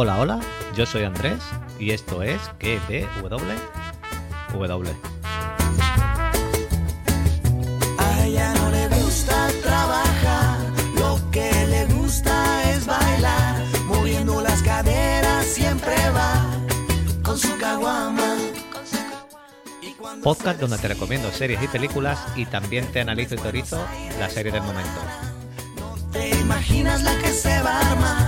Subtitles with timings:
[0.00, 0.38] Hola, hola,
[0.76, 1.40] yo soy Andrés
[1.80, 3.50] y esto es QBW.
[4.52, 4.94] W.
[7.98, 10.58] A ella no le gusta trabajar,
[10.94, 16.46] lo que le gusta es bailar, moviendo las caderas siempre va
[17.24, 18.36] con su caguama.
[20.22, 23.84] Podcast donde te recomiendo series y películas y también te analizo y teorizo
[24.20, 25.00] la serie del momento.
[26.12, 28.27] te imaginas la que se va a armar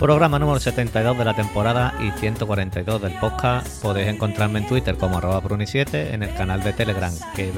[0.00, 3.82] Programa número 72 de la temporada y 142 del podcast.
[3.82, 7.52] Podéis encontrarme en Twitter como arroba pruni7, en el canal de Telegram que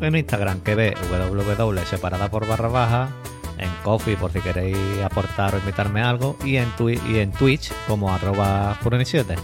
[0.00, 0.74] en Instagram que
[1.84, 3.08] separada por barra baja,
[3.58, 7.70] en Coffee por si queréis aportar o invitarme algo y en, twi- y en Twitch
[7.86, 9.36] como arroba pruni7.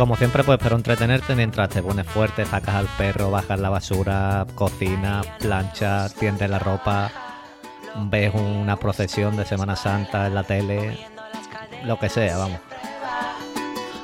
[0.00, 4.46] Como siempre, pues espero entretenerte mientras te pones fuerte, sacas al perro, bajas la basura,
[4.54, 7.12] cocinas, planchas, tiendes la ropa,
[8.08, 11.06] ves una procesión de Semana Santa en la tele,
[11.84, 12.60] lo que sea, vamos.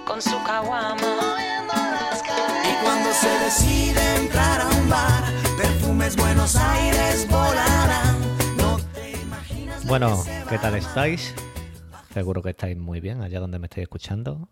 [0.06, 0.98] con su caguama.
[2.62, 5.24] Y cuando se decide entrar a un bar,
[5.56, 8.16] perfumes Buenos Aires volarán.
[8.58, 11.34] No te imaginas Bueno, ¿qué tal estáis?
[12.12, 14.50] Seguro que estáis muy bien allá donde me estáis escuchando.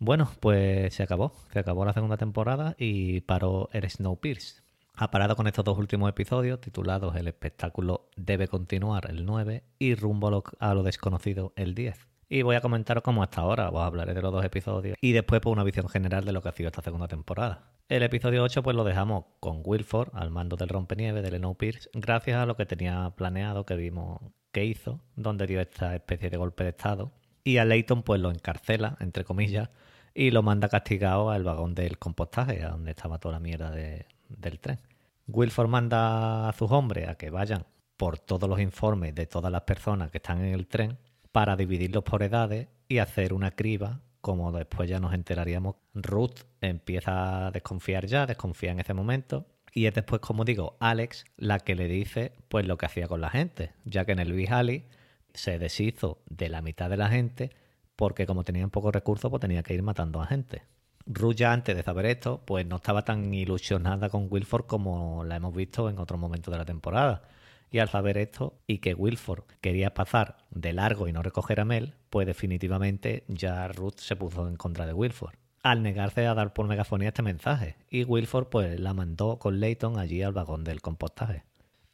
[0.00, 4.62] Bueno, pues se acabó, se acabó la segunda temporada y paró el Snowpiercer.
[4.94, 9.96] Ha parado con estos dos últimos episodios titulados El espectáculo debe continuar el 9 y
[9.96, 12.06] Rumbo a lo, desconocido el 10.
[12.28, 15.40] Y voy a comentaros como hasta ahora, os hablaré de los dos episodios y después
[15.40, 17.72] por una visión general de lo que ha sido esta segunda temporada.
[17.88, 22.36] El episodio 8 pues lo dejamos con Wilford al mando del rompenieve del Snowpiercer gracias
[22.36, 24.20] a lo que tenía planeado que vimos
[24.52, 27.10] que hizo, donde dio esta especie de golpe de estado
[27.48, 29.70] y a Leighton pues lo encarcela, entre comillas,
[30.18, 34.04] y lo manda castigado al vagón del compostaje, a donde estaba toda la mierda de-
[34.28, 34.80] del tren.
[35.28, 37.64] Wilford manda a sus hombres a que vayan
[37.96, 40.98] por todos los informes de todas las personas que están en el tren
[41.30, 45.76] para dividirlos por edades y hacer una criba, como después ya nos enteraríamos.
[45.94, 51.26] Ruth empieza a desconfiar ya, desconfía en ese momento, y es después, como digo, Alex
[51.36, 54.32] la que le dice pues lo que hacía con la gente, ya que en el
[54.32, 54.84] Big Alley
[55.32, 57.50] se deshizo de la mitad de la gente
[57.98, 60.62] porque como tenían pocos recursos pues tenía que ir matando a gente.
[61.04, 65.34] Ruth ya antes de saber esto pues no estaba tan ilusionada con Wilford como la
[65.34, 67.22] hemos visto en otros momentos de la temporada.
[67.72, 71.64] Y al saber esto y que Wilford quería pasar de largo y no recoger a
[71.64, 75.34] Mel, pues definitivamente ya Ruth se puso en contra de Wilford.
[75.64, 79.98] Al negarse a dar por megafonía este mensaje, y Wilford pues la mandó con Leighton
[79.98, 81.42] allí al vagón del compostaje.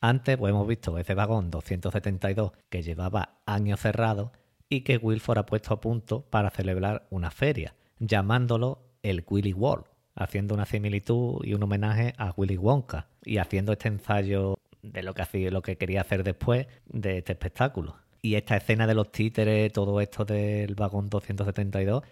[0.03, 4.33] Antes pues hemos visto ese vagón 272 que llevaba años cerrado
[4.69, 9.87] y que Wilford ha puesto a punto para celebrar una feria, llamándolo el Willy World,
[10.15, 15.15] haciendo una similitud y un homenaje a Willy Wonka y haciendo este ensayo de lo
[15.15, 17.97] que hacía, lo que quería hacer después de este espectáculo.
[18.23, 22.03] Y esta escena de los títeres, todo esto del vagón 272,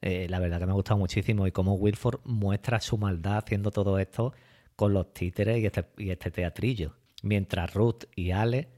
[0.00, 3.70] eh, la verdad que me ha gustado muchísimo y cómo Wilford muestra su maldad haciendo
[3.70, 4.32] todo esto
[4.76, 6.94] con los títeres y este, y este teatrillo.
[7.22, 8.68] Mientras Ruth y Ale,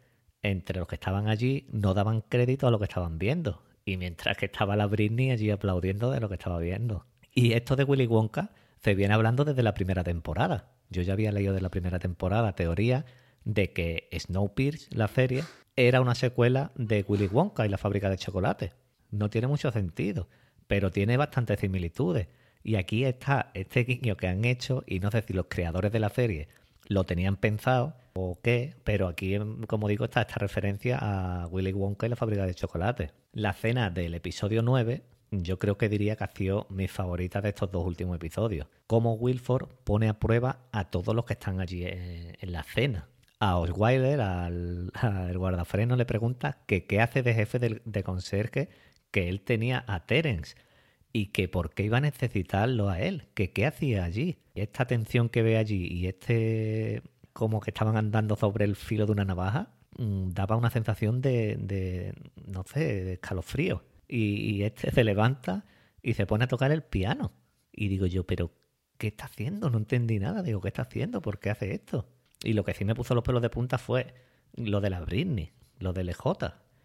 [0.50, 3.62] entre los que estaban allí, no daban crédito a lo que estaban viendo.
[3.84, 7.06] Y mientras que estaba la Britney allí aplaudiendo de lo que estaba viendo.
[7.32, 8.50] Y esto de Willy Wonka
[8.82, 10.72] se viene hablando desde la primera temporada.
[10.91, 13.04] Yo ya había leído de la primera temporada teoría
[13.44, 15.44] de que Snowpiercer, la serie,
[15.76, 18.72] era una secuela de Willy Wonka y la fábrica de chocolate.
[19.10, 20.28] No tiene mucho sentido,
[20.66, 22.28] pero tiene bastantes similitudes.
[22.62, 26.00] Y aquí está este guiño que han hecho, y no sé si los creadores de
[26.00, 26.49] la serie
[26.88, 27.94] lo tenían pensado
[28.43, 29.37] qué, pero aquí,
[29.67, 33.12] como digo, está esta referencia a Willy Wonka y la fábrica de chocolate.
[33.32, 37.50] La cena del episodio 9, yo creo que diría que ha sido mi favorita de
[37.50, 38.67] estos dos últimos episodios.
[38.87, 43.09] Cómo Wilford pone a prueba a todos los que están allí en, la cena.
[43.41, 48.69] A Osweiler, al, al guardafreno, le pregunta que qué hace de jefe del- de, conserje
[49.11, 50.56] que él tenía a Terence
[51.12, 54.38] y que por qué iba a necesitarlo a él, que qué hacía allí.
[54.55, 57.03] Esta tensión que ve allí y este
[57.38, 62.12] como que estaban andando sobre el filo de una navaja, mm, daba una sensación de,
[62.44, 63.85] no sé, de escalofrío.
[64.08, 65.64] Y, este se levanta
[66.02, 67.31] y se pone a tocar el piano.
[67.70, 68.50] Y digo yo, pero
[68.96, 69.70] ¿qué está haciendo?
[69.70, 70.43] No entendí nada.
[70.43, 71.23] Digo, ¿qué está haciendo?
[71.23, 72.08] ¿Por qué hace esto?
[72.43, 74.14] Y lo que sí me puso los pelos de punta fue
[74.56, 76.25] lo de la Britney, lo del EJ.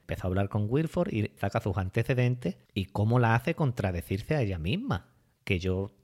[0.02, 4.44] Empezó a hablar con Wilford y saca sus antecedentes y cómo la hace contradecirse a
[4.44, 5.16] ella misma.
[5.46, 5.96] Que yo,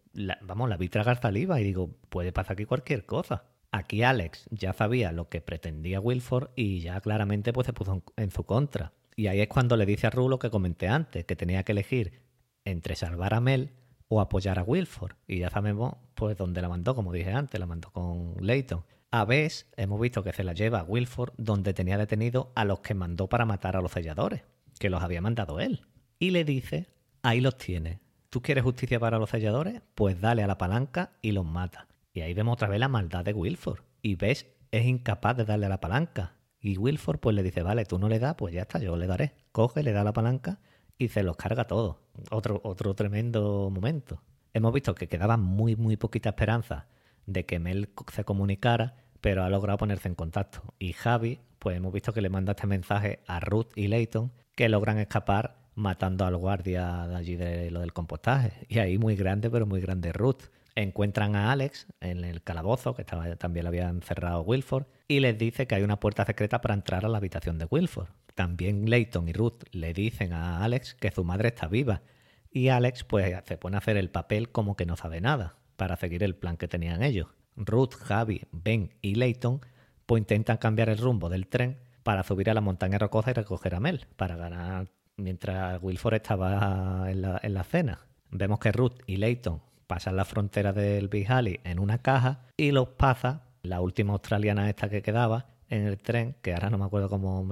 [0.42, 3.44] vamos, la vi tragar saliva y digo, puede pasar aquí cualquier cosa.
[3.71, 8.31] Aquí Alex ya sabía lo que pretendía Wilford y ya claramente pues se puso en,
[8.31, 8.94] su contra.
[9.16, 11.74] Y ahí es cuando le dice a Ru lo que comenté antes, que tenía que
[11.74, 12.21] elegir
[12.66, 13.74] entre salvar a Mel
[14.07, 15.16] o apoyar a Wilford.
[15.27, 18.83] Y ya sabemos pues dónde la mandó, como dije antes, la mandó con Leighton.
[19.12, 22.80] A vez hemos visto que se la lleva a Wilford donde tenía detenido a los
[22.80, 24.44] que mandó para matar a los selladores,
[24.80, 25.86] que los había mandado él.
[26.18, 26.88] Y le dice,
[27.21, 28.00] ahí los tienes.
[28.30, 29.81] ¿Tú quieres justicia para los selladores?
[29.95, 31.88] Pues dale a la palanca y los mata.
[32.13, 33.81] Y ahí vemos otra vez la maldad de Wilford.
[34.01, 36.35] Y ves, es incapaz de darle la palanca.
[36.59, 39.07] Y Wilford pues le dice, vale, tú no le das, pues ya está, yo le
[39.07, 39.33] daré.
[39.51, 40.59] Coge, le da la palanca
[40.97, 41.97] y se los carga todos.
[42.31, 44.21] Otro, otro tremendo momento.
[44.53, 46.88] Hemos visto que quedaba muy, muy poquita esperanza
[47.25, 50.73] de que Mel se comunicara, pero ha logrado ponerse en contacto.
[50.79, 54.69] Y Javi, pues hemos visto que le manda este mensaje a Ruth y Leighton, que
[54.69, 58.65] logran escapar matando al guardia de allí de lo del compostaje.
[58.67, 60.50] Y ahí muy grande, pero muy grande Ruth.
[60.80, 65.68] Encuentran a Alex en el calabozo, que también lo había encerrado Wilford, y les dice
[65.68, 68.08] que hay una puerta secreta para entrar a la habitación de Wilford.
[68.34, 72.02] También Leighton y Ruth le dicen a Alex que su madre está viva,
[72.50, 75.98] y Alex pues se pone a hacer el papel como que no sabe nada, para
[75.98, 77.28] seguir el plan que tenían ellos.
[77.58, 79.60] Ruth, Javi, Ben y Leighton
[80.06, 83.76] pues intentan cambiar el rumbo del tren para subir a la montaña rocosa y recoger
[83.76, 84.88] a Mel, para ganar
[85.18, 88.08] mientras Wilford estaba en la, en la cena.
[88.31, 92.69] Vemos que Ruth y Leighton pasan la frontera del Big Alley en una caja y
[92.71, 96.86] los pasa, la última australiana esta que quedaba, en el tren, que ahora no me
[96.86, 97.47] acuerdo cómo,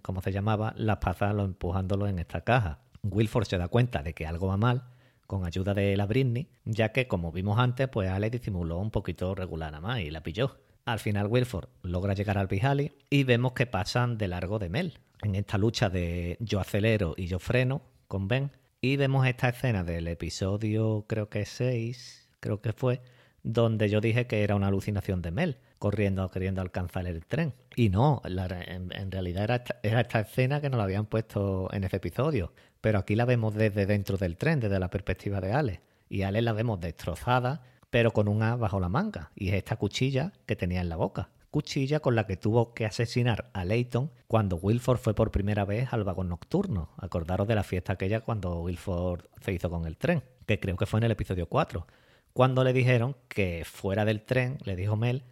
[0.00, 2.78] cómo se llamaba, las pasa lo- empujándolo en esta caja.
[3.02, 4.84] Wilford se da cuenta de que algo va mal
[5.26, 9.34] con ayuda de la Britney, ya que como vimos antes, pues Alex disimuló un poquito
[9.34, 10.56] regular nada más y la pilló.
[10.86, 14.70] Al final Wilford logra llegar al Big Alley y vemos que pasan de largo de
[14.70, 18.50] Mel en esta lucha de yo acelero y yo freno con Ben
[18.84, 23.00] y vemos esta escena del episodio creo que 6, creo que fue,
[23.42, 27.54] donde yo dije que era una alucinación de Mel, corriendo, queriendo alcanzar el tren.
[27.76, 29.44] Y no, la- en, en realidad
[29.82, 32.52] era esta, escena que nos la habían puesto en ese episodio.
[32.82, 35.80] Pero aquí la vemos desde dentro del tren, desde la perspectiva de Ale.
[36.10, 39.30] Y Ale la vemos destrozada, pero con un as bajo la manga.
[39.34, 41.30] Y es esta cuchilla que tenía en la boca.
[41.54, 45.92] Cuchilla con la que tuvo que asesinar a Leighton cuando Wilford fue por primera vez
[45.92, 46.90] al vagón nocturno.
[46.98, 50.86] Acordaros de la fiesta aquella cuando Wilford se hizo con el tren, que creo que
[50.86, 51.86] fue en el episodio 4
[52.32, 55.22] cuando le dijeron que fuera del tren, le dijo Mel,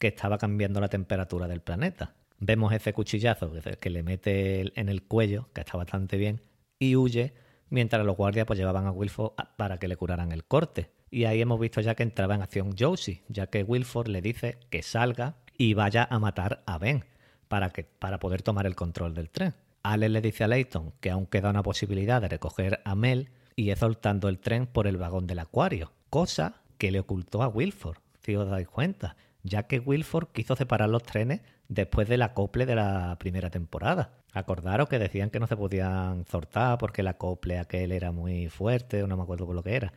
[0.00, 2.16] que estaba cambiando la temperatura del planeta.
[2.40, 6.42] Vemos ese cuchillazo que, le mete en el cuello, que está bastante bien,
[6.80, 7.34] y huye
[7.70, 10.90] mientras los guardias pues llevaban a Wilford para que le curaran el corte.
[11.08, 14.58] Y ahí hemos visto ya que entraba en acción Josie, ya que Wilford le dice
[14.70, 17.04] que salga y vaya a matar a Ben
[17.48, 19.54] para, que, para poder tomar el control del tren.
[19.82, 23.70] Alex le dice a Leighton que aún queda una posibilidad de recoger a Mel y
[23.70, 27.98] es soltando el tren por el vagón del acuario, cosa que le ocultó a Wilford,
[28.22, 32.76] si os dais cuenta, ya que Wilford quiso separar los trenes después del acople de
[32.76, 34.12] la primera temporada.
[34.32, 39.04] Acordaros que decían que no se podían soltar porque el acople aquel era muy fuerte,
[39.06, 39.92] no me acuerdo por lo que era.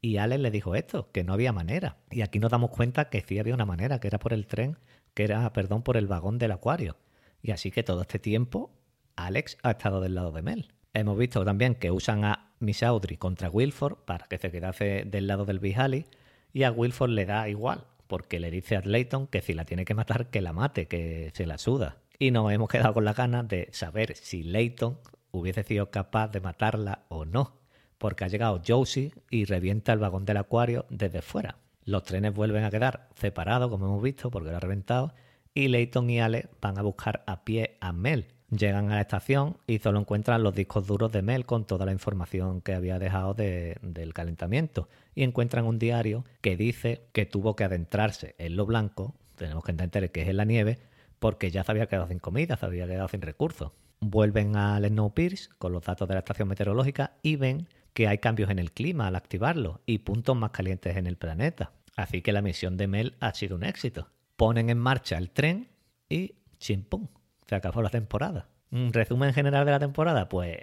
[0.00, 1.96] Y Alex le dijo esto, que no había manera.
[2.10, 4.76] Y aquí nos damos cuenta que sí había una manera, que era por el tren,
[5.14, 6.96] que era, perdón, por el vagón del acuario.
[7.42, 8.72] Y así que todo este tiempo
[9.16, 10.72] Alex ha estado del lado de Mel.
[10.92, 15.26] Hemos visto también que usan a Miss Audrey contra Wilford para que se quedase del
[15.26, 16.06] lado del Big Alley
[16.52, 19.84] y a Wilford le da igual porque le dice a Leighton que si la tiene
[19.84, 21.98] que matar que la mate, que se la suda.
[22.18, 24.98] Y nos hemos quedado con la ganas de saber si Leighton
[25.32, 27.58] hubiese sido capaz de matarla o no,
[27.98, 31.56] porque ha llegado Josie y revienta el vagón del acuario desde fuera.
[31.84, 35.12] Los trenes vuelven a quedar separados, como hemos visto, porque lo ha reventado,
[35.54, 38.26] y Leighton y Alex van a buscar a pie a Mel.
[38.50, 41.92] Llegan a la estación y solo encuentran los discos duros de Mel con toda la
[41.92, 44.88] información que había dejado de- del calentamiento.
[45.14, 49.72] Y encuentran un diario que dice que tuvo que adentrarse en lo blanco, tenemos que
[49.72, 50.78] entender que es en la nieve,
[51.18, 53.72] porque ya se había quedado sin comida, se había quedado sin recursos.
[54.00, 58.50] Vuelven al Snowpiercer con los datos de la estación meteorológica y ven que hay cambios
[58.50, 61.72] en el clima al activarlo y puntos más calientes en el planeta.
[61.96, 64.10] Así que la misión de Mel ha sido un éxito.
[64.36, 65.68] Ponen en marcha el tren
[66.08, 67.08] y chimpum,
[67.46, 68.48] se acabó la temporada.
[68.70, 70.58] Un resumen general de la temporada, pues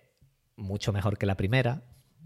[0.58, 1.84] mucho mejor que la primera,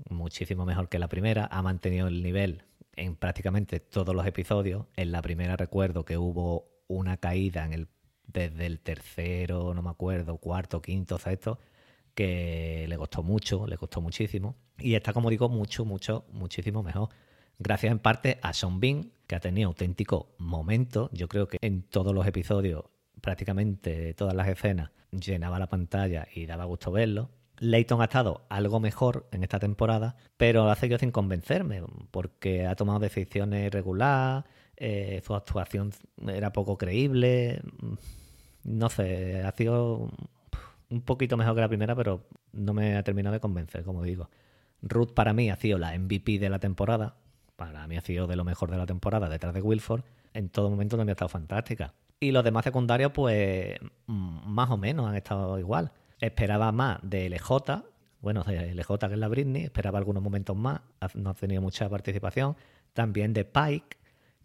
[0.10, 2.64] muchísimo mejor que la primera, ha mantenido el nivel
[2.96, 4.88] en prácticamente todos los episodios.
[4.96, 7.88] En la primera recuerdo que hubo una caída en el
[8.28, 11.60] desde el tercero, no me acuerdo, cuarto, quinto, sexto,
[12.16, 14.56] que le costó mucho, le costó muchísimo.
[14.80, 17.10] Y está, como digo, mucho, mucho, muchísimo mejor.
[17.60, 21.10] Gracias en parte a Sean Bean, que ha tenido auténtico momento.
[21.14, 22.86] Yo creo que en todos los episodios
[23.22, 27.30] prácticamente todas las escenas llenaba la pantalla y daba gusto verlo.
[27.58, 31.82] Leighton ha estado algo mejor en esta temporada, pero ha seguido sin convencerme,
[32.12, 34.44] porque ha tomado decisiones regulares,
[34.78, 35.94] eh, su actuación
[36.28, 37.62] era poco creíble,
[38.64, 40.12] no sé, ha sido
[40.96, 44.30] un poquito mejor que la primera, pero no me ha terminado de convencer, como digo.
[44.82, 47.16] Ruth para mí ha sido la MVP de la temporada,
[47.56, 50.70] para mí ha sido de lo mejor de la temporada detrás de Wilford, en todo
[50.70, 51.94] momento también ha estado fantástica.
[52.20, 55.92] Y los demás secundarios, pues más o menos han estado igual.
[56.20, 57.84] Esperaba más de LJ,
[58.22, 60.82] bueno, de LJ que es la Britney, esperaba algunos momentos más,
[61.14, 62.56] no ha tenido mucha participación.
[62.94, 63.98] También de Pike,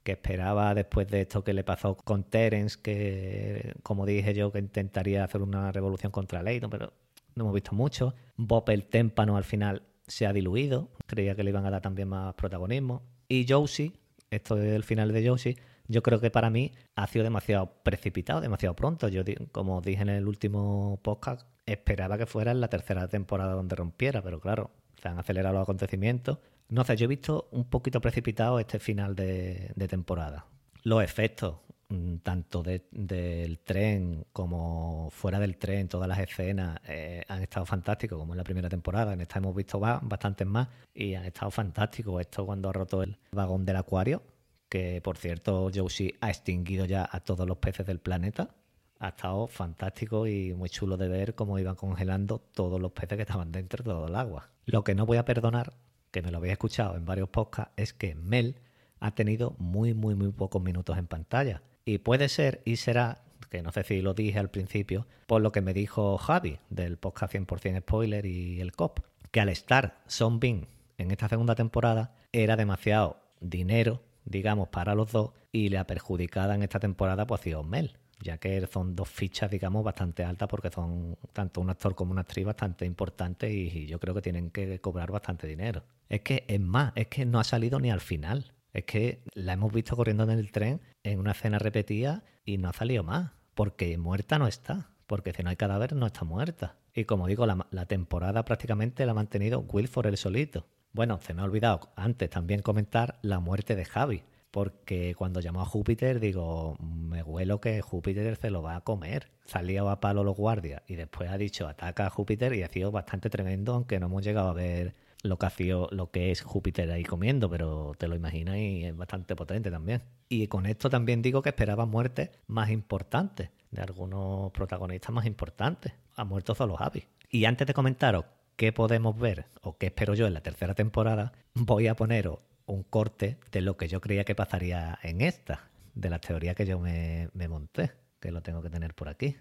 [0.02, 4.58] que esperaba después de esto que le pasó con Terence, que como dije yo, que
[4.58, 6.92] intentaría hacer una revolución contra Leighton, pero
[7.34, 8.14] no hemos visto mucho.
[8.36, 12.08] Bob el témpano al final se ha diluido, creía que le iban a dar también
[12.08, 13.02] más protagonismo.
[13.28, 13.92] Y Josie,
[14.30, 15.56] esto es el final de Josie,
[15.90, 19.08] yo creo que para mí ha sido demasiado precipitado, demasiado pronto.
[19.08, 23.74] Yo, como dije en el último podcast, esperaba que fuera en la tercera temporada donde
[23.74, 24.70] rompiera, pero claro,
[25.02, 26.38] se han acelerado los acontecimientos.
[26.70, 30.46] No sé, yo he visto un poquito precipitado este final de, temporada.
[30.84, 31.56] Los efectos,
[31.88, 38.16] mm, tanto del tren como fuera del tren, todas las escenas eh, han estado fantásticos,
[38.16, 39.12] como en la primera temporada.
[39.12, 42.20] En esta hemos visto bastantes más y han estado fantásticos.
[42.20, 44.22] Esto cuando ha roto el vagón del acuario,
[44.68, 48.54] que por cierto Josie ha extinguido ya a todos los peces del planeta.
[49.00, 53.22] Ha estado fantástico y muy chulo de ver cómo iban congelando todos los peces que
[53.22, 54.50] estaban dentro de todo el agua.
[54.66, 55.72] Lo que no voy a perdonar
[56.10, 58.56] que me lo habéis escuchado en varios podcasts, es que Mel
[58.98, 61.62] ha tenido muy, muy, muy pocos minutos en pantalla.
[61.84, 65.52] Y puede ser y será, que no sé si lo dije al principio, por lo
[65.52, 69.00] que me dijo Javi del podcast 100% Spoiler y el COP,
[69.30, 70.66] que al estar Son Bin
[70.98, 76.62] en esta segunda temporada era demasiado dinero, digamos, para los dos y la perjudicada en
[76.62, 81.16] esta temporada pues ha Mel ya que son dos fichas, digamos, bastante altas porque son
[81.32, 85.10] tanto un actor como una actriz bastante importantes y, yo creo que tienen que cobrar
[85.10, 85.84] bastante dinero.
[86.08, 88.52] Es que, es más, es que no ha salido ni al final.
[88.72, 92.68] Es que la hemos visto corriendo en el tren en una escena repetida y no
[92.68, 96.76] ha salido más, porque muerta no está, porque si no hay cadáver no está muerta.
[96.94, 100.66] Y como digo, la, la temporada prácticamente la ha mantenido Wilford el solito.
[100.92, 105.62] Bueno, se me ha olvidado antes también comentar la muerte de Javi, porque cuando llamó
[105.62, 109.30] a Júpiter digo, me huelo que Júpiter se lo va a comer.
[109.44, 112.90] Salió a palo los guardias y después ha dicho ataca a Júpiter y ha sido
[112.90, 116.42] bastante tremendo, aunque no hemos llegado a ver lo que, ha sido, lo que es
[116.42, 120.02] Júpiter ahí comiendo, pero te lo imaginas y es bastante potente también.
[120.28, 125.92] Y con esto también digo que esperaba muertes más importantes, de algunos protagonistas más importantes.
[126.16, 127.04] Ha muerto solo Javi.
[127.30, 128.24] Y antes de comentaros
[128.56, 132.40] qué podemos ver o qué espero yo en la tercera temporada, voy a poneros
[132.70, 136.66] un corte de lo que yo creía que pasaría en esta, de la teoría que
[136.66, 139.36] yo me, monté, que lo tengo que tener por aquí.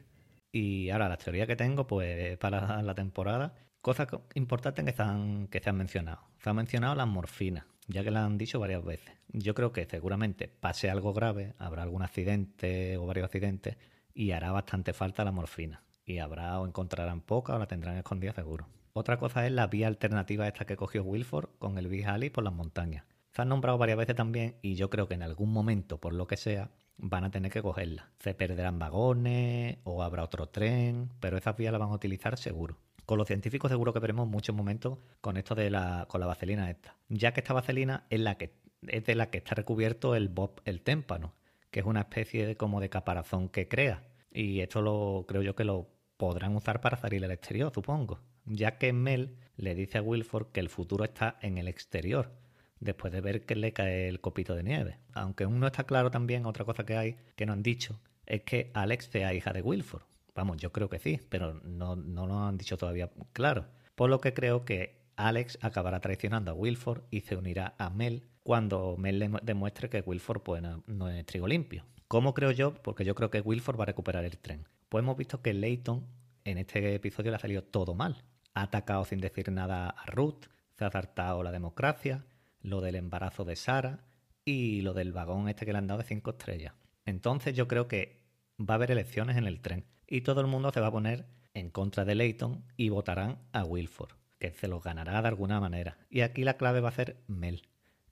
[0.51, 5.47] Y ahora la teoría que tengo, pues para la temporada, cosas importantes que se han,
[5.47, 6.21] que se han mencionado.
[6.39, 9.15] Se ha mencionado la morfina, ya que la han dicho varias veces.
[9.27, 13.77] Yo creo que seguramente pase algo grave, habrá algún accidente o varios accidentes,
[14.13, 15.83] y hará bastante falta la morfina.
[16.03, 18.67] Y habrá o encontrarán poca o la tendrán escondida seguro.
[18.93, 22.43] Otra cosa es la vía alternativa esta que cogió Wilford con el Big Ali por
[22.43, 23.05] las montañas.
[23.41, 26.37] Han nombrado varias veces también y yo creo que en algún momento, por lo que
[26.37, 28.09] sea, van a tener que cogerla.
[28.19, 32.77] Se perderán vagones o habrá otro tren, pero esas vías las van a utilizar seguro.
[33.05, 36.69] Con los científicos seguro que veremos muchos momentos con esto de la, con la vaselina
[36.69, 36.95] esta.
[37.07, 38.53] Ya que esta vaselina es, la que,
[38.87, 41.33] es de la que está recubierto el bob, el témpano,
[41.71, 44.03] que es una especie de, como de caparazón que crea.
[44.31, 48.19] Y esto lo creo yo que lo podrán usar para salir al exterior, supongo.
[48.45, 52.31] Ya que Mel le dice a Wilford que el futuro está en el exterior
[52.79, 54.97] después de ver que le cae el copito de nieve.
[55.13, 58.43] Aunque aún no está claro también, otra cosa que hay que no han dicho, es
[58.43, 60.03] que Alex sea hija de Wilford.
[60.35, 63.65] Vamos, yo creo que sí, pero no, no lo han dicho todavía claro.
[63.95, 68.23] Por lo que creo que Alex acabará traicionando a Wilford y se unirá a Mel
[68.43, 71.85] cuando Mel le demuestre que Wilford pues, no, es trigo limpio.
[72.07, 72.73] ¿Cómo creo yo?
[72.73, 74.65] Porque yo creo que Wilford va a recuperar el tren.
[74.87, 76.07] Pues hemos visto que Leighton
[76.45, 78.23] en este episodio le ha salido todo mal.
[78.53, 80.45] Ha atacado sin decir nada a Ruth,
[80.77, 82.25] se ha saltado la democracia,
[82.69, 84.05] lo del embarazo de Sara
[84.45, 86.73] y lo del vagón este que le han dado de cinco estrellas.
[87.05, 88.23] Entonces yo creo que
[88.59, 91.25] va a haber elecciones en el tren y todo el mundo se va a poner
[91.53, 95.97] en contra de Leighton y votarán a Wilford, que se los ganará de alguna manera.
[96.09, 97.67] Y aquí la clave va a ser Mel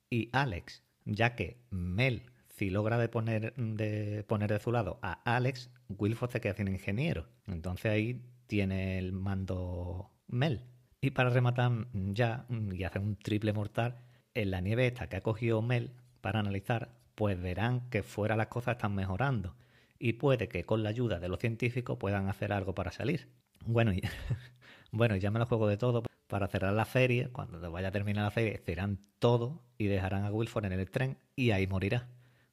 [0.10, 5.14] y Alex, ya que Mel, si logra de poner de, poner de su lado a
[5.36, 7.28] Alex, Wilford se queda sin ingeniero.
[7.48, 10.64] Entonces ahí tiene el mando Mel.
[11.02, 14.00] Y para rematar ya y hacer un triple mortal,
[14.38, 15.92] en la nieve esta que ha cogido Mel
[16.22, 19.56] para analizar, pues verán que fuera las cosas están mejorando
[20.00, 23.28] y puede que con la ayuda de los científicos puedan hacer algo para salir.
[23.66, 24.02] Bueno, y,
[24.92, 26.04] bueno, ya me lo juego de todo.
[26.28, 30.32] Para cerrar la serie, cuando vaya a terminar la serie, cerrarán todo y dejarán a
[30.32, 32.08] Wilford en el tren y ahí morirá.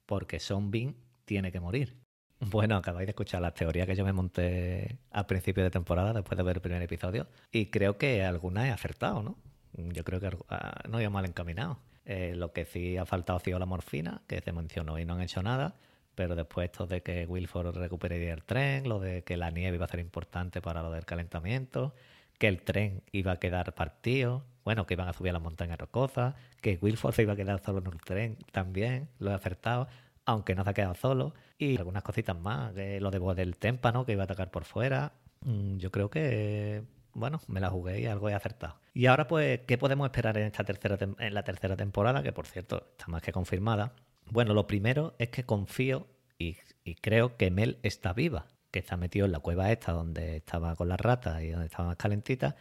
[0.07, 1.97] Porque Son Bean tiene que morir.
[2.41, 6.37] Bueno, acabáis de escuchar las teorías que yo me monté al principio de temporada, después
[6.37, 9.37] de ver el primer episodio, y creo que alguna he acertado, ¿no?
[9.77, 11.79] Yo creo que ah, no iba mal encaminado.
[12.05, 15.15] Eh, lo que sí ha faltado ha sido la morfina, que se mencionó y no
[15.15, 15.75] han hecho nada.
[16.15, 19.87] Pero después esto de que Wilford recupere el tren, lo de que la nieve iba
[19.87, 21.95] a ser importante para lo del calentamiento,
[22.39, 25.77] que el tren iba a quedar partido, bueno, que iban a subir a la montaña
[25.77, 29.89] rocosas, que Wilford se iba a quedar solo en un tren también, lo he acertado,
[30.25, 34.05] aunque no se ha quedado solo, y algunas cositas más, que lo de del témpano
[34.07, 35.13] que iba a atacar por fuera.
[35.43, 36.83] Mm, yo creo que,
[37.15, 38.77] bueno, me la jugué y algo he acertado.
[38.93, 42.23] Y ahora, pues, ¿qué podemos esperar en, esta tercera en la tercera temporada?
[42.23, 43.93] Que por cierto está más que confirmada.
[44.31, 46.07] Bueno, lo primero es que confío
[46.39, 46.57] y,
[47.01, 50.89] creo que Mel está viva, que está metido en la cueva esta donde estaba con
[50.89, 52.57] las ratas y donde estaba más calentita,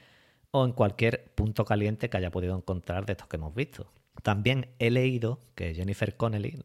[0.51, 3.91] o en cualquier punto caliente que haya podido encontrar de estos que hemos visto.
[4.21, 6.63] También he leído que Jennifer Connelly,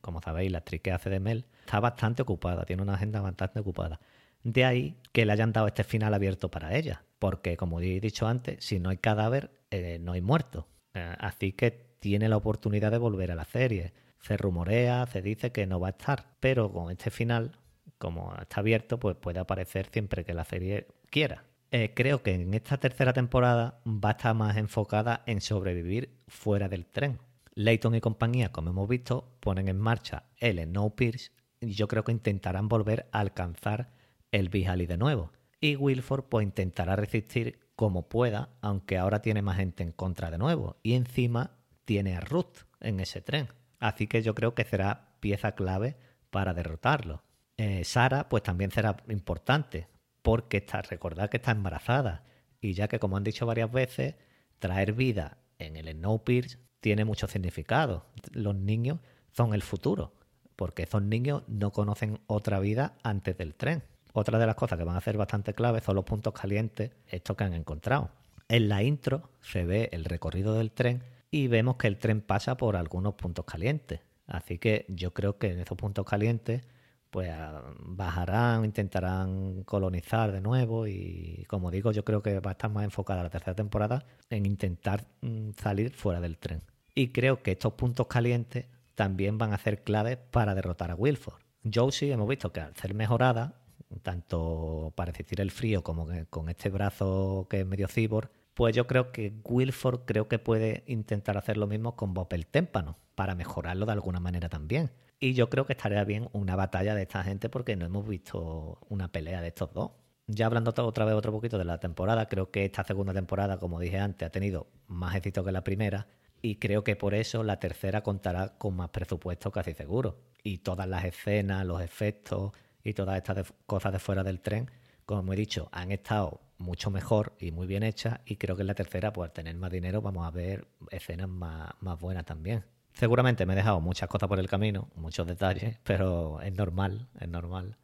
[0.00, 3.60] como sabéis, la actriz que hace de Mel, está bastante ocupada, tiene una agenda bastante
[3.60, 4.00] ocupada.
[4.46, 8.28] De ahí que le hayan dado este final abierto para ella, porque como he dicho
[8.28, 10.68] antes, si no hay cadáver, eh, no hay muerto.
[10.94, 15.50] Eh, así que tiene la oportunidad de volver a la serie se rumorea, se dice
[15.50, 17.58] que no va a estar, pero con este final,
[17.98, 21.42] como está abierto, pues puede aparecer siempre que la serie quiera.
[21.72, 26.68] Eh, creo que en esta tercera temporada va a estar más enfocada en sobrevivir fuera
[26.68, 27.18] del tren.
[27.54, 32.12] Leighton y compañía, como hemos visto, ponen en marcha el Snowpiercer y yo creo que
[32.12, 33.95] intentarán volver a alcanzar
[34.36, 35.32] el Big de nuevo.
[35.60, 40.38] Y Wilford pues intentará resistir como pueda, aunque ahora tiene más gente en contra de
[40.38, 40.76] nuevo.
[40.82, 43.48] Y encima tiene a Ruth en ese tren.
[43.78, 45.96] Así que yo creo que será pieza clave
[46.30, 47.22] para derrotarlo.
[47.56, 49.88] Eh, Sara, pues también será importante,
[50.22, 52.24] porque está, recordad que está embarazada.
[52.60, 54.16] Y ya que, como han dicho varias veces,
[54.58, 58.06] traer vida en el Snowpiercer tiene mucho significado.
[58.32, 58.98] Los niños
[59.32, 60.14] son el futuro,
[60.56, 63.82] porque esos niños no conocen otra vida antes del tren.
[64.18, 67.36] Otra de las cosas que van a ser bastante clave son los puntos calientes, estos
[67.36, 68.08] que han encontrado.
[68.48, 72.56] En la intro se ve el recorrido del tren y vemos que el tren pasa
[72.56, 74.00] por algunos puntos calientes.
[74.26, 76.62] Así que yo creo que en esos puntos calientes
[77.10, 82.52] pues ah, bajarán, intentarán colonizar de nuevo y como digo yo creo que va a
[82.52, 86.62] estar más enfocada la tercera temporada en intentar mm, salir fuera del tren.
[86.94, 91.42] Y creo que estos puntos calientes también van a ser claves para derrotar a Wilford.
[91.70, 93.65] Josie hemos visto que al ser mejorada,
[94.02, 98.86] tanto para resistir el frío como con este brazo que es medio cyborg, pues yo
[98.86, 103.34] creo que Wilford creo que puede intentar hacer lo mismo con Bob el Témpano, para
[103.34, 104.92] mejorarlo de alguna manera también.
[105.18, 108.78] Y yo creo que estaría bien una batalla de esta gente porque no hemos visto
[108.88, 109.90] una pelea de estos dos.
[110.28, 113.80] Ya hablando otra vez otro poquito de la temporada, creo que esta segunda temporada, como
[113.80, 116.06] dije antes, ha tenido más éxito que la primera
[116.42, 120.18] y creo que por eso la tercera contará con más presupuesto casi seguro.
[120.42, 122.52] Y todas las escenas, los efectos
[122.86, 124.70] y todas estas cosas de fuera del tren,
[125.04, 128.68] como he dicho, han estado mucho mejor y muy bien hecha y creo que en
[128.68, 132.64] la tercera, pues al tener más dinero, vamos a ver escenas más, más buenas también.
[132.92, 137.28] Seguramente me he dejado muchas cosas por el camino, muchos detalles, pero es normal, es
[137.28, 137.76] normal.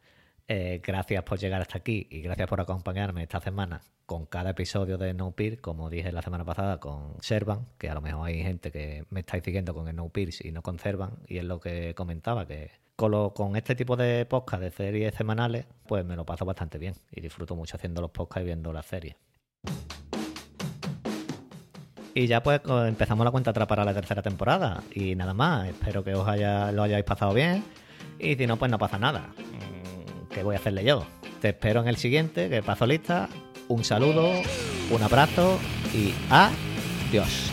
[0.47, 4.97] Eh, gracias por llegar hasta aquí y gracias por acompañarme esta semana con cada episodio
[4.97, 8.41] de No Peer, como dije la semana pasada con Servan, que a lo mejor hay
[8.41, 11.43] gente que me estáis siguiendo con el No Peer y no con Servan, y es
[11.43, 16.25] lo que comentaba, que con, este tipo de podcast de series semanales, pues me lo
[16.25, 19.15] paso bastante bien y disfruto mucho haciendo los podcasts y viendo las series.
[22.15, 24.83] Y ya pues empezamos la cuenta atrás para la tercera temporada.
[24.93, 27.63] Y nada más, espero que os haya, lo hayáis pasado bien.
[28.19, 29.29] Y si no, pues no pasa nada.
[29.37, 31.05] Mm, ¿Qué voy a hacerle yo?
[31.41, 33.29] Te espero en el siguiente, que paso lista.
[33.67, 34.29] Un saludo,
[34.91, 35.57] un abrazo
[35.93, 37.52] y adiós.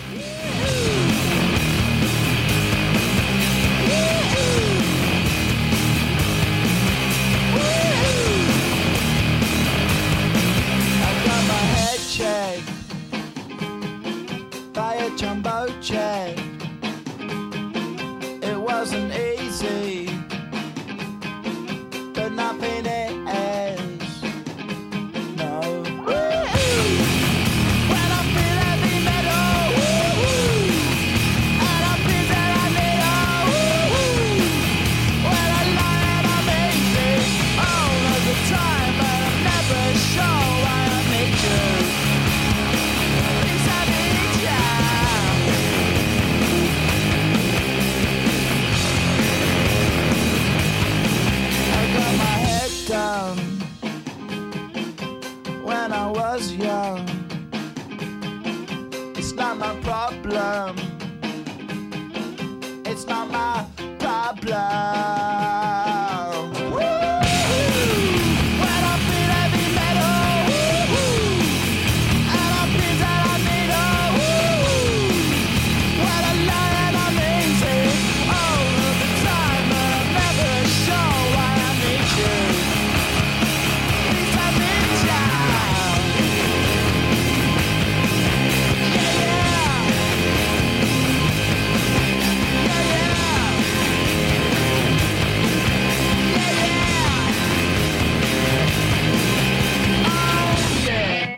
[62.92, 63.64] It's not my
[64.00, 64.69] problem.